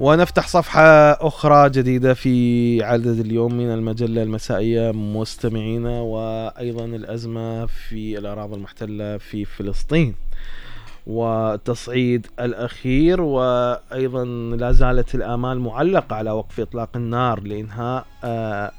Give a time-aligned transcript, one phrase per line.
[0.00, 0.82] ونفتح صفحة
[1.12, 9.44] أخرى جديدة في عدد اليوم من المجلة المسائية مستمعينا وأيضا الأزمة في الأراضي المحتلة في
[9.44, 10.14] فلسطين.
[11.06, 14.24] والتصعيد الأخير وأيضا
[14.56, 18.72] لا زالت الآمال معلقة على وقف إطلاق النار لإنهاء آه،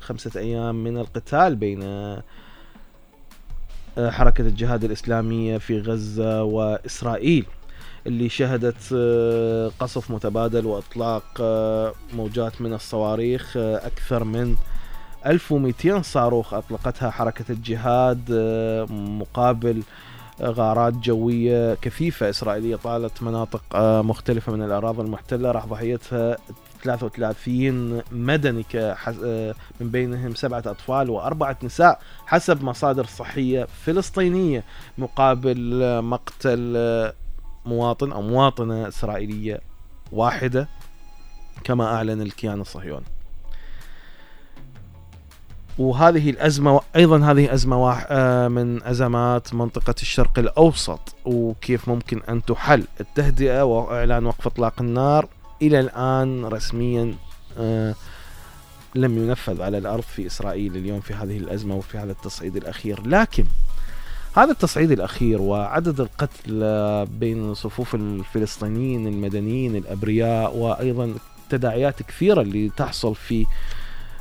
[0.00, 2.22] خمسة أيام من القتال بين آه،
[3.98, 7.46] حركة الجهاد الإسلامية في غزة وإسرائيل.
[8.06, 14.56] اللي شهدت آه، قصف متبادل وإطلاق آه، موجات من الصواريخ آه، أكثر من
[15.26, 18.32] 1200 صاروخ أطلقتها حركة الجهاد
[18.90, 19.82] مقابل
[20.42, 23.62] غارات جوية كثيفة إسرائيلية طالت مناطق
[24.02, 25.50] مختلفة من الأراضي المحتلة.
[25.50, 26.36] راح ضحيتها
[26.82, 28.64] 33 مدني
[29.80, 34.64] من بينهم سبعة أطفال وأربعة نساء حسب مصادر صحية فلسطينية
[34.98, 36.76] مقابل مقتل
[37.66, 39.60] مواطن أو مواطنة إسرائيلية
[40.12, 40.68] واحدة
[41.64, 43.06] كما أعلن الكيان الصهيوني.
[45.78, 52.84] وهذه الأزمة أيضا هذه أزمة آه، من أزمات منطقة الشرق الأوسط وكيف ممكن أن تحل
[53.00, 55.28] التهدئة وإعلان وقف إطلاق النار
[55.62, 57.14] إلى الآن رسميا
[57.58, 57.94] آه،
[58.94, 63.44] لم ينفذ على الأرض في إسرائيل اليوم في هذه الأزمة وفي هذا التصعيد الأخير لكن
[64.36, 66.60] هذا التصعيد الأخير وعدد القتل
[67.06, 71.14] بين صفوف الفلسطينيين المدنيين الأبرياء وأيضا
[71.50, 73.46] تداعيات كثيرة اللي تحصل في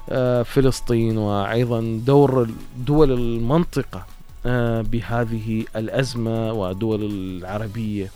[0.09, 4.05] آه، فلسطين وأيضا دور دول المنطقة
[4.45, 8.11] آه، بهذه الأزمة ودول العربية.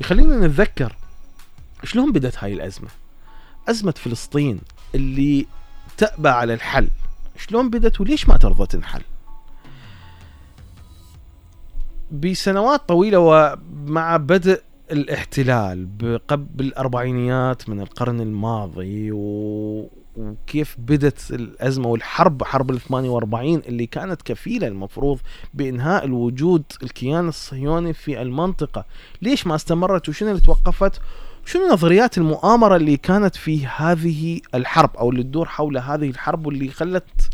[0.00, 0.96] يخلينا نتذكر
[1.84, 2.88] شلون بدت هاي الأزمة.
[3.68, 4.60] أزمة فلسطين
[4.94, 5.46] اللي
[5.96, 6.88] تأبى على الحل.
[7.38, 9.02] شلون بدت وليش ما ترضى تنحل
[12.20, 14.60] بسنوات طويلة ومع بدء
[14.92, 15.88] الاحتلال
[16.28, 19.88] قبل الأربعينيات من القرن الماضي و...
[20.16, 25.18] وكيف بدت الأزمة والحرب حرب ال 48 اللي كانت كفيلة المفروض
[25.54, 28.84] بإنهاء الوجود الكيان الصهيوني في المنطقة،
[29.22, 31.00] ليش ما استمرت وشنو اللي توقفت؟
[31.44, 36.68] شنو نظريات المؤامرة اللي كانت في هذه الحرب أو اللي تدور حول هذه الحرب واللي
[36.68, 37.30] خلت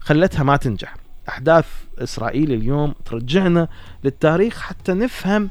[0.00, 1.66] خلتها ما تنجح؟ أحداث
[1.98, 3.68] إسرائيل اليوم ترجعنا
[4.04, 5.50] للتاريخ حتى نفهم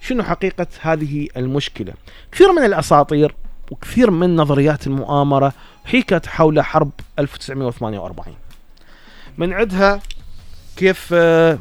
[0.00, 1.92] شنو حقيقة هذه المشكلة.
[2.32, 3.34] كثير من الأساطير
[3.70, 5.52] وكثير من نظريات المؤامرة
[5.84, 8.36] حيكت حول حرب 1948.
[9.38, 10.00] من عدها
[10.76, 11.58] كيف آه،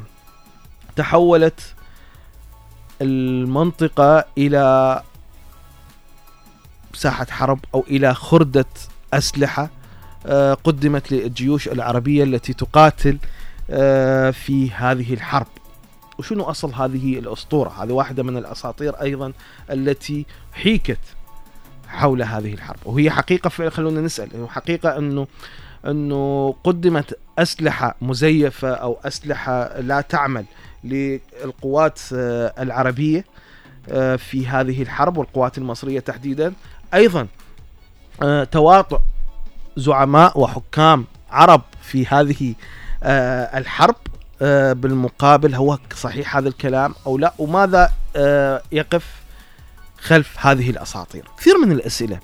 [0.96, 1.74] تحولت
[3.02, 5.04] المنطقة إلى
[6.94, 8.66] ساحة حرب أو إلى خردة
[9.14, 9.70] أسلحة
[10.26, 13.18] آه، قدمت للجيوش العربية التي تقاتل
[14.32, 15.48] في هذه الحرب.
[16.20, 19.34] وشنو أصل هذه الأسطورة؟ هذه واحدة من الأساطير أيضا
[19.72, 21.00] التي حيكت
[21.88, 22.80] حول هذه الحرب.
[22.86, 25.28] وهي حقيقة خلونا نسأل حقيقة إنه
[25.86, 30.46] إنه قدمت أسلحة مزيفة أو أسلحة لا تعمل
[30.84, 33.26] للقوات آه، العربية
[33.90, 36.54] آه، في هذه الحرب والقوات المصرية تحديدا.
[36.94, 37.28] أيضا
[38.52, 39.00] تواطؤ
[39.78, 42.56] زعماء وحكام عرب في هذه آه
[43.04, 43.96] الحرب
[44.42, 49.06] آه بالمقابل هو صحيح هذا الكلام أو لا؟ وماذا آه يقف
[50.00, 52.20] خلف هذه الأساطير؟ كثير من الأسئلة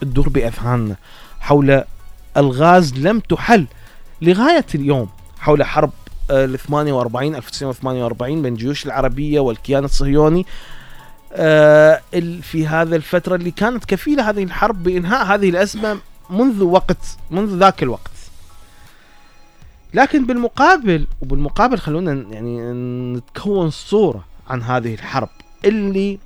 [0.00, 0.96] تدور باذهاننا
[1.40, 1.84] حول
[2.36, 3.66] الغاز لم تحل.
[4.22, 5.08] لغاية اليوم
[5.38, 5.90] حول حرب
[6.30, 10.46] آه، ال 48 1948 بين الجيوش العربية والكيان الصهيوني
[11.32, 12.00] آه،
[12.42, 15.98] في هذا الفترة اللي كانت كفيلة هذه الحرب بإنهاء هذه الأزمة
[16.30, 18.15] منذ وقت منذ ذاك الوقت.
[19.94, 22.72] لكن بالمقابل وبالمقابل خلونا يعني
[23.18, 25.28] نتكون صورة عن هذه الحرب
[25.64, 26.18] اللي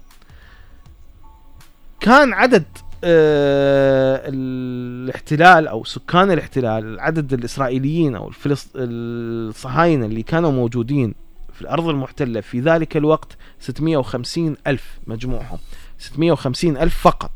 [2.00, 2.64] كان عدد
[3.04, 8.32] آه الاحتلال أو سكان الاحتلال عدد الإسرائيليين أو
[8.76, 11.14] الصهاينة اللي كانوا موجودين
[11.52, 15.58] في الأرض المحتلة في ذلك الوقت 650 ألف مجموعهم
[15.98, 17.30] 650 ألف فقط.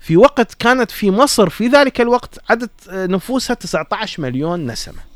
[0.00, 5.11] في وقت كانت في مصر في ذلك الوقت عدد آه، نفوسها 19 مليون نسمة.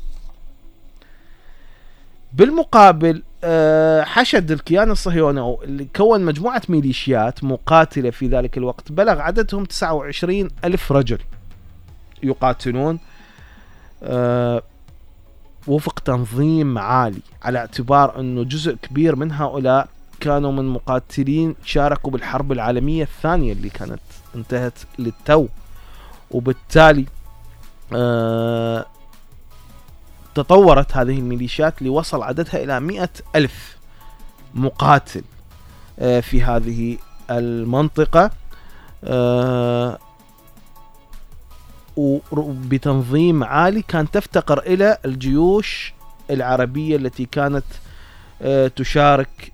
[2.33, 9.19] بالمقابل آه، حشد الكيان الصهيوني أو اللي كون مجموعة ميليشيات مقاتلة في ذلك الوقت بلغ
[9.21, 11.19] عددهم 29 ألف رجل
[12.23, 12.99] يقاتلون
[14.03, 14.61] آه،
[15.67, 19.87] وفق تنظيم عالي على اعتبار أنه جزء كبير من هؤلاء
[20.19, 23.99] كانوا من مقاتلين شاركوا بالحرب العالمية الثانية اللي كانت
[24.35, 25.47] انتهت للتو.
[26.31, 27.05] وبالتالي
[27.93, 28.85] آه
[30.37, 33.77] تطورت هذه الميليشيات لوصل عددها إلى مئة ألف
[34.53, 35.23] مقاتل
[35.99, 36.97] آه، في هذه
[37.31, 38.31] المنطقة.
[39.03, 39.97] آه،
[42.31, 45.93] وبتنظيم عالي كان تفتقر إلى الجيوش
[46.29, 47.65] العربية التي كانت
[48.41, 49.51] آه، تشارك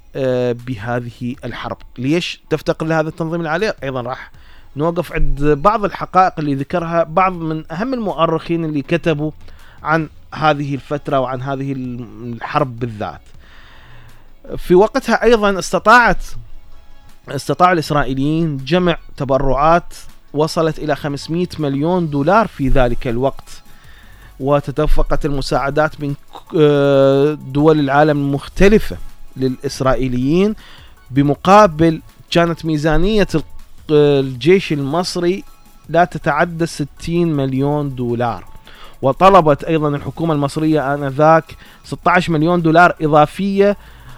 [0.65, 1.77] بهذه الحرب.
[1.97, 4.31] ليش تفتقر لهذا التنظيم العالي؟ أيضا راح
[4.75, 9.31] نوقف عند بعض الحقائق اللي ذكرها بعض من أهم المؤرخين اللي كتبوا
[9.83, 13.21] عن هذه الفترة وعن هذه الحرب بالذات.
[14.57, 16.25] في وقتها أيضا استطاعت
[17.29, 19.93] استطاع الإسرائيليين جمع تبرعات
[20.33, 23.63] وصلت إلى 500 مليون دولار في ذلك الوقت.
[24.39, 26.15] وتدفقت المساعدات من
[26.57, 28.97] آه، دول العالم المختلفة
[29.37, 30.55] للإسرائيليين
[31.11, 32.01] بمقابل
[32.31, 33.27] كانت ميزانية
[33.89, 35.43] الجيش المصري
[35.89, 38.52] لا تتعدى 60 مليون دولار.
[39.03, 43.77] وطلبت أيضا الحكومة المصرية آنذاك 16 مليون دولار إضافية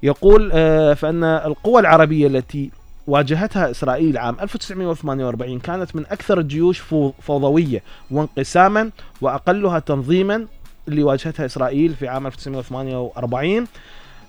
[0.03, 2.71] يقول آه، فأن القوى العربية التي
[3.07, 6.79] واجهتها إسرائيل عام 1948 كانت من أكثر الجيوش
[7.23, 8.91] فوضوية وانقساما
[9.21, 10.47] وأقلها تنظيما
[10.89, 13.67] اللي واجهتها إسرائيل في عام 1948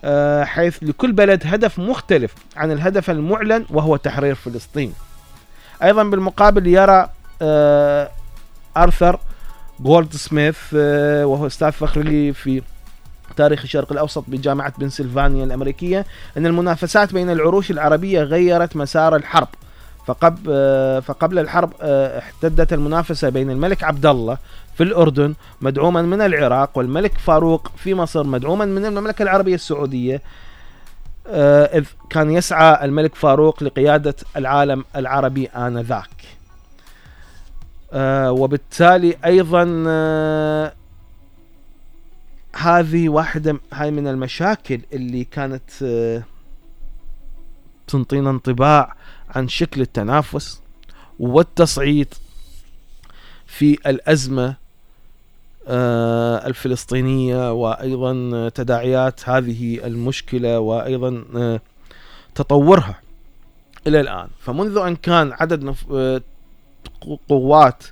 [0.04, 4.94] آه، حيث لكل بلد هدف مختلف عن الهدف المعلن وهو تحرير فلسطين.
[5.84, 7.10] أيضا بالمقابل يرى
[7.42, 8.10] آه،
[8.78, 9.20] أرثر
[9.80, 12.62] جولد سميث آه، وهو أستاذ فخري في
[13.38, 16.06] تاريخ الشرق الأوسط بجامعة بنسلفانيا الأمريكية
[16.38, 19.48] أن المنافسات بين العروش العربية غيرت مسار الحرب.
[20.08, 24.38] فقبل آه، فقبل الحرب احتدت المنافسة بين الملك عبد الله
[24.78, 30.22] في الأردن مدعوما من العراق والملك فاروق في مصر مدعوما من المملكة العربية السعودية.
[31.28, 36.10] إذ كان يسعى الملك فاروق لقيادة العالم العربي آنذاك.
[37.94, 40.74] آه وبالتالي أيضا آه
[42.56, 46.24] هذه واحدة هاي من المشاكل اللي كانت آه
[47.88, 48.96] تنطينا انطباع
[49.30, 50.62] عن شكل التنافس
[51.20, 52.14] والتصعيد
[53.46, 54.56] في الأزمة
[55.68, 61.60] آه الفلسطينية وأيضا تداعيات هذه المشكلة وأيضا آه
[62.36, 63.00] تطورها
[63.88, 65.76] إلى الآن فمنذ أن كان عدد.
[65.92, 66.22] آه،
[67.30, 67.84] قوات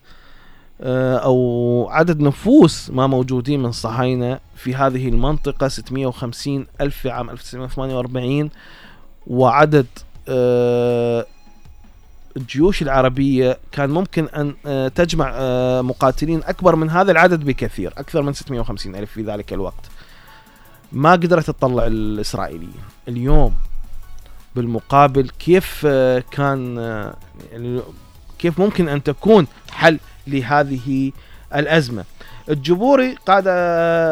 [0.82, 8.50] أو عدد نفوس ما موجودين من صهاينة في هذه المنطقة 650 ألف في عام 1948
[9.28, 9.86] وعدد
[12.38, 15.32] الجيوش العربية كان ممكن أن آه، تجمع
[15.82, 19.86] مقاتلين أكبر من هذا العدد بكثير أكثر من 650 ألف في ذلك الوقت.
[20.92, 23.54] ما قدرت تطلع الإسرائيليين اليوم
[24.56, 25.86] بالمقابل كيف
[26.32, 26.78] كان
[27.52, 27.82] يعني
[28.40, 31.12] كيف ممكن أن تكون حل لهذه
[31.56, 32.06] الأزمة؟
[32.50, 33.48] الجبوري قاد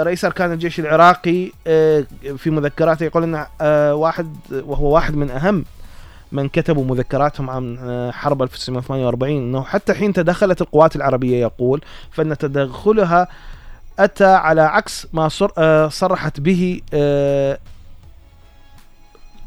[0.07, 2.05] رئيس أركان الجيش العراقي آه،
[2.37, 5.65] في مذكراته يقول إن آه، واحد وهو واحد من أهم
[6.31, 12.37] من كتبوا مذكراتهم عن آه، حرب 1948 إنه حتى حين تدخلت القوات العربية يقول فإن
[12.37, 13.27] تدخلها
[13.99, 15.29] أتى على عكس ما
[15.89, 16.81] صرحت به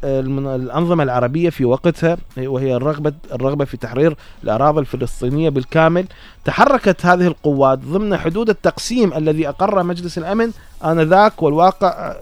[0.05, 6.07] الأنظمة العربية في وقتها وهي الرغبة الرغبة في تحرير الأراضي الفلسطينية بالكامل.
[6.45, 10.51] تحركت هذه القوات ضمن حدود التقسيم الذي أقر مجلس الأمن
[10.85, 12.17] آنذاك والواقع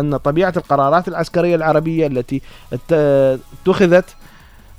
[0.00, 4.04] أن طبيعة القرارات العسكرية العربية التي اتخذت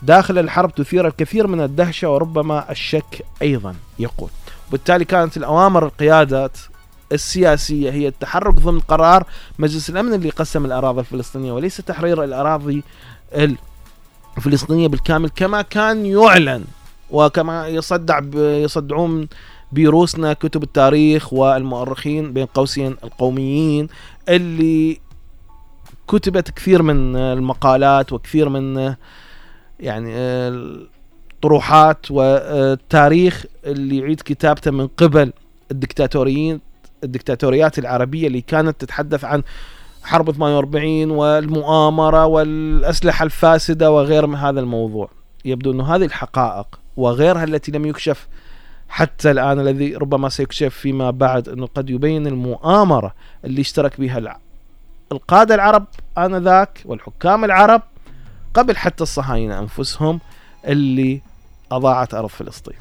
[0.01, 4.29] داخل الحرب تثير الكثير من الدهشة وربما الشك أيضا يقول.
[4.69, 6.57] وبالتالي كانت الأوامر القيادات
[7.11, 9.23] السياسية هي التحرك ضمن قرار
[9.59, 12.83] مجلس الأمن اللي قسم الأراضي الفلسطينية وليس تحرير الأراضي
[14.37, 16.63] الفلسطينية بالكامل كما كان يعلن
[17.11, 19.27] وكما يصدع يصدعون
[19.71, 23.87] بروسنا كتب التاريخ والمؤرخين بين قوسين القوميين
[24.29, 24.99] اللي
[26.09, 28.95] كتبت كثير من المقالات وكثير من
[29.79, 30.11] يعني
[31.39, 35.33] الطروحات والتاريخ اللي يعيد كتابته من قبل
[35.71, 36.59] الدكتاتوريين
[37.03, 39.43] الدكتاتوريات العربية اللي كانت تتحدث عن
[40.03, 45.09] حرب 48 والمؤامرة والأسلحة الفاسدة وغير من هذا الموضوع.
[45.45, 48.27] يبدو أن هذه الحقائق وغيرها التي لم يكشف
[48.89, 53.13] حتى الآن الذي ربما سيكشف فيما بعد أنه قد يبين المؤامرة
[53.45, 54.19] اللي اشترك بها
[55.11, 55.85] القادة العرب
[56.17, 57.81] آنذاك والحكام العرب
[58.53, 60.19] قبل حتى الصهاينة أنفسهم
[60.65, 61.21] اللي
[61.71, 62.77] أضاعت أرض فلسطين.